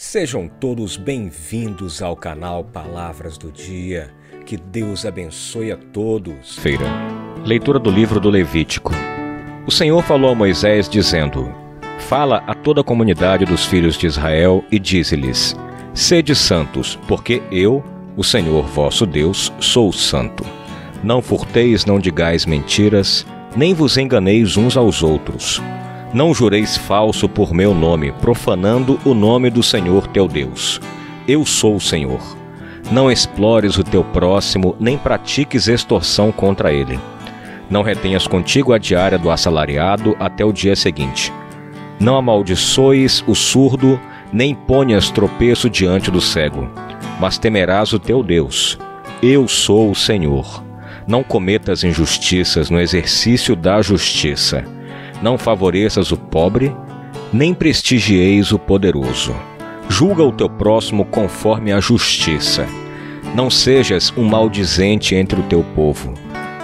Sejam 0.00 0.46
todos 0.46 0.96
bem-vindos 0.96 2.00
ao 2.00 2.14
canal 2.14 2.62
Palavras 2.62 3.36
do 3.36 3.50
Dia. 3.50 4.12
Que 4.46 4.56
Deus 4.56 5.04
abençoe 5.04 5.72
a 5.72 5.76
todos. 5.76 6.56
Feira. 6.56 6.84
Leitura 7.44 7.80
do 7.80 7.90
livro 7.90 8.20
do 8.20 8.30
Levítico. 8.30 8.92
O 9.66 9.72
Senhor 9.72 10.00
falou 10.04 10.30
a 10.30 10.36
Moisés, 10.36 10.88
dizendo: 10.88 11.52
Fala 11.98 12.44
a 12.46 12.54
toda 12.54 12.80
a 12.80 12.84
comunidade 12.84 13.44
dos 13.44 13.64
filhos 13.64 13.98
de 13.98 14.06
Israel 14.06 14.64
e 14.70 14.78
dize-lhes: 14.78 15.56
Sede 15.92 16.32
santos, 16.32 16.96
porque 17.08 17.42
eu, 17.50 17.82
o 18.16 18.22
Senhor 18.22 18.68
vosso 18.68 19.04
Deus, 19.04 19.52
sou 19.58 19.92
santo. 19.92 20.46
Não 21.02 21.20
furteis, 21.20 21.84
não 21.84 21.98
digais 21.98 22.46
mentiras, 22.46 23.26
nem 23.56 23.74
vos 23.74 23.96
enganeis 23.98 24.56
uns 24.56 24.76
aos 24.76 25.02
outros. 25.02 25.60
Não 26.12 26.32
jureis 26.32 26.74
falso 26.74 27.28
por 27.28 27.52
meu 27.52 27.74
nome, 27.74 28.12
profanando 28.12 28.98
o 29.04 29.12
nome 29.12 29.50
do 29.50 29.62
Senhor 29.62 30.06
teu 30.06 30.26
Deus. 30.26 30.80
Eu 31.26 31.44
sou 31.44 31.76
o 31.76 31.80
Senhor. 31.80 32.20
Não 32.90 33.12
explores 33.12 33.76
o 33.76 33.84
teu 33.84 34.02
próximo, 34.02 34.74
nem 34.80 34.96
pratiques 34.96 35.68
extorsão 35.68 36.32
contra 36.32 36.72
ele. 36.72 36.98
Não 37.68 37.82
retenhas 37.82 38.26
contigo 38.26 38.72
a 38.72 38.78
diária 38.78 39.18
do 39.18 39.30
assalariado 39.30 40.16
até 40.18 40.42
o 40.42 40.52
dia 40.52 40.74
seguinte. 40.74 41.30
Não 42.00 42.16
amaldiçoes 42.16 43.22
o 43.26 43.34
surdo, 43.34 44.00
nem 44.32 44.54
ponhas 44.54 45.10
tropeço 45.10 45.68
diante 45.68 46.10
do 46.10 46.22
cego, 46.22 46.70
mas 47.20 47.36
temerás 47.36 47.92
o 47.92 47.98
teu 47.98 48.22
Deus. 48.22 48.78
Eu 49.22 49.46
sou 49.46 49.90
o 49.90 49.94
Senhor. 49.94 50.64
Não 51.06 51.22
cometas 51.22 51.84
injustiças 51.84 52.70
no 52.70 52.80
exercício 52.80 53.54
da 53.54 53.82
justiça 53.82 54.77
não 55.22 55.36
favoreças 55.36 56.12
o 56.12 56.16
pobre, 56.16 56.74
nem 57.32 57.52
prestigieis 57.52 58.52
o 58.52 58.58
poderoso. 58.58 59.34
Julga 59.88 60.22
o 60.22 60.32
teu 60.32 60.48
próximo 60.48 61.04
conforme 61.04 61.72
a 61.72 61.80
justiça. 61.80 62.66
Não 63.34 63.50
sejas 63.50 64.12
um 64.16 64.24
maldizente 64.24 65.14
entre 65.14 65.40
o 65.40 65.42
teu 65.44 65.62
povo. 65.74 66.14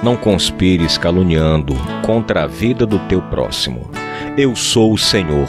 Não 0.02 0.16
conspires 0.16 0.98
caluniando 0.98 1.74
contra 2.04 2.44
a 2.44 2.46
vida 2.46 2.86
do 2.86 2.98
teu 3.00 3.22
próximo. 3.22 3.90
Eu 4.36 4.54
sou 4.54 4.92
o 4.92 4.98
Senhor. 4.98 5.48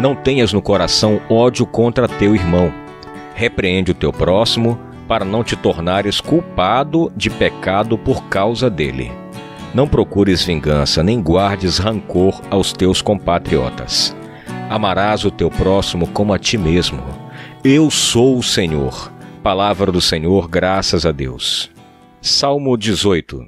Não 0.00 0.14
tenhas 0.14 0.52
no 0.52 0.62
coração 0.62 1.20
ódio 1.28 1.66
contra 1.66 2.08
teu 2.08 2.34
irmão. 2.34 2.72
Repreende 3.34 3.90
o 3.90 3.94
teu 3.94 4.12
próximo, 4.12 4.78
para 5.06 5.24
não 5.24 5.44
te 5.44 5.56
tornares 5.56 6.20
culpado 6.20 7.12
de 7.16 7.28
pecado 7.28 7.98
por 7.98 8.24
causa 8.24 8.70
dele. 8.70 9.21
Não 9.74 9.88
procures 9.88 10.44
vingança, 10.44 11.02
nem 11.02 11.20
guardes 11.20 11.78
rancor 11.78 12.40
aos 12.50 12.72
teus 12.72 13.00
compatriotas. 13.00 14.14
Amarás 14.68 15.24
o 15.24 15.30
teu 15.30 15.50
próximo 15.50 16.06
como 16.08 16.32
a 16.34 16.38
ti 16.38 16.58
mesmo. 16.58 17.02
Eu 17.64 17.90
sou 17.90 18.38
o 18.38 18.42
Senhor. 18.42 19.10
Palavra 19.42 19.90
do 19.90 20.00
Senhor, 20.00 20.46
graças 20.46 21.06
a 21.06 21.12
Deus. 21.12 21.70
Salmo 22.20 22.76
18 22.76 23.44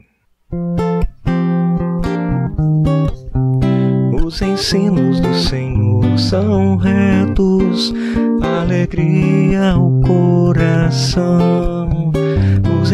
Os 4.25 4.43
ensinos 4.43 5.21
do 5.21 5.35
Senhor 5.35 6.19
são 6.19 6.77
retos, 6.77 7.93
alegria 8.43 9.73
ao 9.73 10.01
coração 10.01 11.74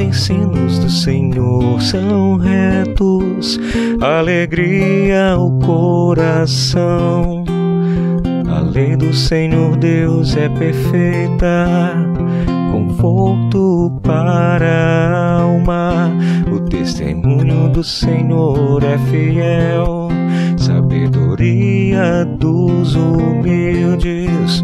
ensinos 0.01 0.79
do 0.79 0.91
Senhor 0.91 1.81
são 1.81 2.37
retos, 2.37 3.61
alegria 4.01 5.33
ao 5.33 5.51
coração. 5.59 7.45
A 8.49 8.61
lei 8.61 8.97
do 8.97 9.13
Senhor 9.13 9.77
Deus 9.77 10.37
é 10.37 10.49
perfeita, 10.49 11.95
conforto 12.73 14.01
para 14.03 14.67
a 14.67 15.41
alma. 15.43 16.11
O 16.51 16.61
testemunho 16.61 17.69
do 17.69 17.85
Senhor 17.85 18.83
é 18.83 18.99
fiel, 19.11 20.09
sabedoria 21.11 22.25
dos 22.39 22.95
humildes. 22.95 24.63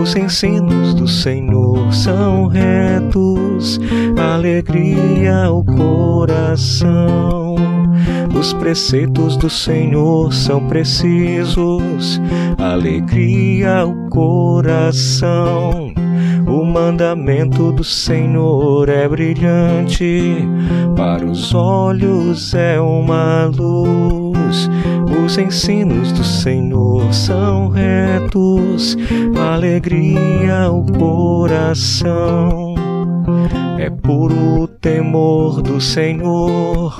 Os 0.00 0.16
ensinos 0.16 0.94
do 0.94 1.06
Senhor 1.06 1.92
são 1.92 2.46
retos, 2.46 3.78
alegria 4.18 5.44
ao 5.44 5.62
coração. 5.64 7.56
Os 8.38 8.52
preceitos 8.54 9.36
do 9.36 9.50
Senhor 9.50 10.32
são 10.32 10.66
precisos, 10.66 12.20
alegria 12.58 13.80
ao 13.80 13.94
coração. 14.08 15.92
O 16.46 16.64
mandamento 16.64 17.72
do 17.72 17.84
Senhor 17.84 18.88
é 18.88 19.08
brilhante, 19.08 20.36
para 20.96 21.24
os 21.24 21.54
olhos 21.54 22.52
é 22.54 22.80
uma 22.80 23.46
luz. 23.46 24.68
Os 25.32 25.38
ensinos 25.38 26.12
do 26.12 26.22
Senhor 26.22 27.10
são 27.14 27.70
retos, 27.70 28.98
alegria 29.34 30.64
ao 30.64 30.84
coração. 30.84 32.74
É 33.78 33.88
puro 33.88 34.64
o 34.64 34.68
temor 34.68 35.62
do 35.62 35.80
Senhor, 35.80 36.98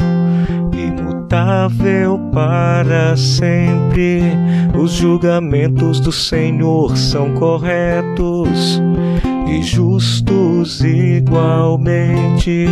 imutável 0.72 2.18
para 2.32 3.18
sempre. 3.18 4.22
Os 4.82 4.92
julgamentos 4.92 6.00
do 6.00 6.10
Senhor 6.10 6.96
são 6.96 7.34
corretos 7.34 8.80
e 9.52 9.62
justos 9.62 10.80
igualmente. 10.80 12.66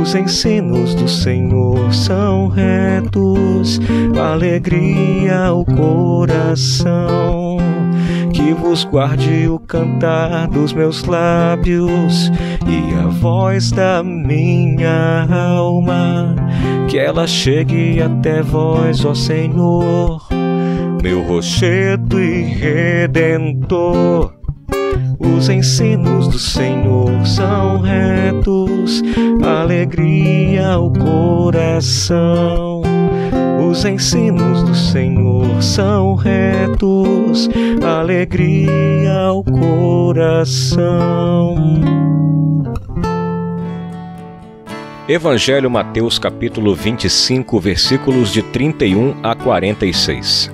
Os 0.00 0.14
ensinos 0.14 0.94
do 0.94 1.06
Senhor 1.06 1.92
são 1.92 2.48
retos, 2.48 3.78
alegria 4.18 5.46
ao 5.46 5.64
coração. 5.64 7.58
Que 8.32 8.54
vos 8.54 8.84
guarde 8.84 9.46
o 9.48 9.58
cantar 9.58 10.48
dos 10.48 10.72
meus 10.72 11.04
lábios 11.04 12.32
e 12.66 12.94
a 12.94 13.06
voz 13.08 13.70
da 13.70 14.02
minha 14.02 15.26
alma, 15.28 16.34
que 16.88 16.98
ela 16.98 17.26
chegue 17.26 18.02
até 18.02 18.40
vós, 18.40 19.04
ó 19.04 19.14
Senhor, 19.14 20.26
meu 21.02 21.22
rochedo 21.22 22.18
e 22.18 22.42
redentor 22.42 24.39
os 25.18 25.48
ensinos 25.48 26.28
do 26.28 26.38
Senhor 26.38 27.26
são 27.26 27.80
retos, 27.80 29.02
alegria 29.42 30.68
ao 30.68 30.92
coração. 30.92 32.82
Os 33.70 33.84
ensinos 33.84 34.62
do 34.62 34.74
Senhor 34.74 35.62
são 35.62 36.14
retos, 36.14 37.48
alegria 37.82 39.18
ao 39.26 39.44
coração. 39.44 40.80
Evangelho 45.08 45.70
Mateus 45.70 46.18
capítulo 46.18 46.74
25, 46.74 47.58
versículos 47.58 48.32
de 48.32 48.42
31 48.42 49.16
a 49.22 49.34
46. 49.34 50.50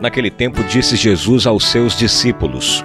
Naquele 0.00 0.30
tempo 0.30 0.64
disse 0.64 0.96
Jesus 0.96 1.46
aos 1.46 1.66
seus 1.66 1.96
discípulos: 1.96 2.84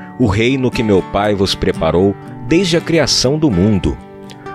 o 0.21 0.27
reino 0.27 0.69
que 0.69 0.83
meu 0.83 1.01
Pai 1.01 1.33
vos 1.33 1.55
preparou 1.55 2.15
desde 2.47 2.77
a 2.77 2.81
criação 2.81 3.39
do 3.39 3.49
mundo. 3.49 3.97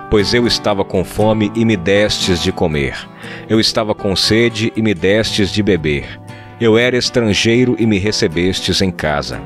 Pois 0.09 0.33
eu 0.33 0.47
estava 0.47 0.85
com 0.85 1.03
fome 1.03 1.51
e 1.53 1.65
me 1.65 1.75
destes 1.75 2.41
de 2.41 2.53
comer, 2.53 2.95
eu 3.49 3.59
estava 3.59 3.93
com 3.93 4.15
sede 4.15 4.71
e 4.77 4.81
me 4.81 4.93
destes 4.93 5.51
de 5.51 5.61
beber, 5.61 6.21
eu 6.61 6.77
era 6.77 6.95
estrangeiro 6.95 7.75
e 7.77 7.85
me 7.85 7.99
recebestes 7.99 8.81
em 8.81 8.89
casa, 8.89 9.41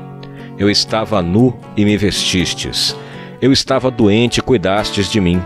eu 0.56 0.70
estava 0.70 1.20
nu 1.20 1.58
e 1.76 1.84
me 1.84 1.96
vestistes, 1.96 2.96
eu 3.40 3.50
estava 3.50 3.90
doente 3.90 4.38
e 4.38 4.42
cuidastes 4.42 5.10
de 5.10 5.20
mim, 5.20 5.42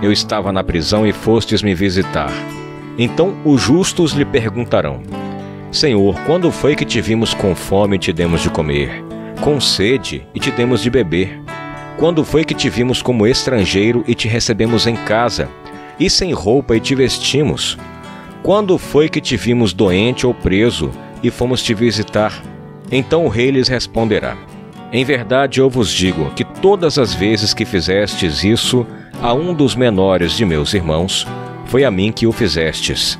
eu 0.00 0.12
estava 0.12 0.52
na 0.52 0.62
prisão 0.62 1.04
e 1.04 1.12
fostes 1.12 1.60
me 1.60 1.74
visitar. 1.74 2.30
Então 2.96 3.34
os 3.44 3.60
justos 3.60 4.12
lhe 4.12 4.24
perguntarão: 4.24 5.02
Senhor, 5.72 6.14
quando 6.24 6.52
foi 6.52 6.76
que 6.76 6.84
te 6.84 7.00
vimos 7.00 7.34
com 7.34 7.52
fome 7.52 7.96
e 7.96 7.98
te 7.98 8.12
demos 8.12 8.42
de 8.42 8.50
comer? 8.50 9.09
Com 9.40 9.60
sede 9.60 10.26
e 10.34 10.40
te 10.40 10.50
demos 10.50 10.82
de 10.82 10.90
beber. 10.90 11.40
Quando 11.98 12.24
foi 12.24 12.44
que 12.44 12.54
te 12.54 12.68
vimos 12.68 13.02
como 13.02 13.26
estrangeiro 13.26 14.04
e 14.06 14.14
te 14.14 14.28
recebemos 14.28 14.86
em 14.86 14.96
casa, 14.96 15.48
e 15.98 16.08
sem 16.08 16.32
roupa 16.32 16.76
e 16.76 16.80
te 16.80 16.94
vestimos? 16.94 17.76
Quando 18.42 18.78
foi 18.78 19.08
que 19.08 19.20
te 19.20 19.36
vimos 19.36 19.72
doente 19.72 20.26
ou 20.26 20.32
preso 20.32 20.90
e 21.22 21.30
fomos 21.30 21.62
te 21.62 21.74
visitar? 21.74 22.42
Então 22.90 23.24
o 23.24 23.28
rei 23.28 23.50
lhes 23.50 23.68
responderá: 23.68 24.36
Em 24.92 25.04
verdade 25.04 25.60
eu 25.60 25.68
vos 25.68 25.90
digo 25.90 26.30
que 26.30 26.44
todas 26.44 26.98
as 26.98 27.14
vezes 27.14 27.52
que 27.52 27.64
fizestes 27.64 28.44
isso 28.44 28.86
a 29.20 29.34
um 29.34 29.52
dos 29.52 29.74
menores 29.74 30.32
de 30.32 30.44
meus 30.44 30.72
irmãos, 30.72 31.26
foi 31.66 31.84
a 31.84 31.90
mim 31.90 32.10
que 32.10 32.26
o 32.26 32.32
fizestes. 32.32 33.18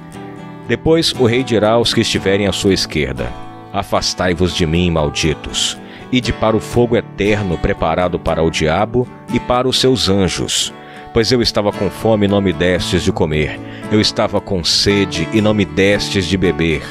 Depois 0.66 1.12
o 1.12 1.26
rei 1.26 1.42
dirá 1.42 1.72
aos 1.72 1.92
que 1.92 2.00
estiverem 2.00 2.46
à 2.46 2.52
sua 2.52 2.72
esquerda: 2.72 3.30
Afastai-vos 3.72 4.54
de 4.54 4.64
mim, 4.66 4.90
malditos, 4.90 5.76
ide 6.12 6.32
para 6.32 6.56
o 6.56 6.60
fogo 6.60 6.96
eterno 6.96 7.56
preparado 7.58 8.18
para 8.18 8.42
o 8.42 8.50
diabo 8.50 9.06
e 9.32 9.40
para 9.40 9.68
os 9.68 9.78
seus 9.78 10.08
anjos. 10.08 10.72
Pois 11.12 11.30
eu 11.32 11.42
estava 11.42 11.72
com 11.72 11.90
fome 11.90 12.26
e 12.26 12.28
não 12.28 12.40
me 12.40 12.52
destes 12.52 13.02
de 13.02 13.10
comer, 13.10 13.58
eu 13.90 14.00
estava 14.00 14.40
com 14.40 14.62
sede 14.62 15.28
e 15.32 15.40
não 15.40 15.52
me 15.52 15.64
destes 15.64 16.26
de 16.26 16.36
beber, 16.36 16.82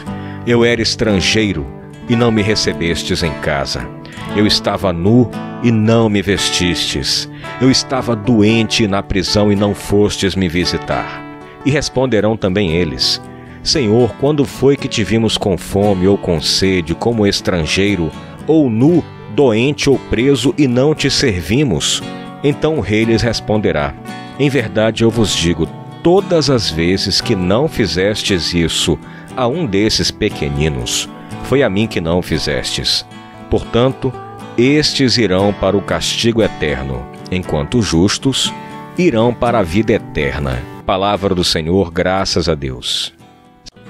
eu 0.46 0.66
era 0.66 0.82
estrangeiro 0.82 1.66
e 2.10 2.16
não 2.16 2.32
me 2.32 2.42
recebestes 2.42 3.24
em 3.24 3.32
casa. 3.36 3.88
Eu 4.36 4.46
estava 4.46 4.92
nu 4.92 5.30
e 5.64 5.72
não 5.72 6.10
me 6.10 6.22
vestistes. 6.22 7.30
Eu 7.62 7.70
estava 7.70 8.16
doente 8.16 8.88
na 8.88 9.02
prisão 9.02 9.52
e 9.52 9.56
não 9.56 9.74
fostes 9.74 10.36
me 10.36 10.48
visitar. 10.48 11.24
E 11.66 11.72
responderão 11.72 12.38
também 12.38 12.76
eles: 12.76 13.22
Senhor, 13.62 14.16
quando 14.20 14.46
foi 14.46 14.76
que 14.76 14.88
te 14.88 15.04
vimos 15.04 15.38
com 15.38 15.58
fome 15.58 16.08
ou 16.08 16.18
com 16.18 16.40
sede, 16.42 16.96
como 16.96 17.28
estrangeiro, 17.28 18.12
ou 18.50 18.68
nu, 18.68 19.04
doente 19.36 19.90
ou 19.90 20.00
preso 20.10 20.54
e 20.58 20.68
não 20.68 20.96
te 20.96 21.10
servimos? 21.10 22.02
Então 22.44 22.78
o 22.78 22.82
rei 22.82 23.06
lhes 23.06 23.22
responderá: 23.22 23.94
Em 24.40 24.50
verdade 24.50 25.04
eu 25.04 25.12
vos 25.12 25.36
digo, 25.36 25.68
todas 26.02 26.50
as 26.50 26.70
vezes 26.70 27.22
que 27.22 27.36
não 27.36 27.68
fizestes 27.68 28.54
isso 28.54 28.98
a 29.38 29.48
um 29.48 29.66
desses 29.66 30.10
pequeninos, 30.10 31.08
foi 31.44 31.62
a 31.62 31.70
mim 31.70 31.86
que 31.88 32.02
não 32.02 32.22
fizestes. 32.22 33.06
Portanto, 33.50 34.12
estes 34.58 35.18
irão 35.18 35.54
para 35.54 35.78
o 35.78 35.82
castigo 35.82 36.42
eterno, 36.42 37.06
enquanto 37.32 37.82
justos 37.82 38.52
irão 38.98 39.34
para 39.34 39.60
a 39.60 39.64
vida 39.64 39.94
eterna. 39.94 40.62
Palavra 40.86 41.36
do 41.36 41.44
Senhor, 41.44 41.92
graças 41.92 42.50
a 42.50 42.56
Deus. 42.56 43.19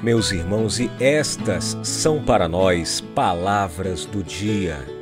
Meus 0.02 0.32
irmãos, 0.32 0.80
e 0.80 0.90
estas 0.98 1.78
são 1.84 2.24
para 2.24 2.48
nós 2.48 3.02
palavras 3.02 4.06
do 4.06 4.24
dia. 4.24 4.99